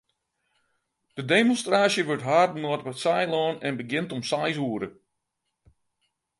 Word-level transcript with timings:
De 1.15 1.25
demonstraasje 1.31 2.03
wurdt 2.05 2.27
hâlden 2.31 2.65
op 2.73 2.83
it 2.91 3.01
Saailân 3.03 3.55
en 3.67 3.77
begjint 3.81 4.13
om 4.15 4.23
seis 4.29 4.57
oere. 4.67 4.87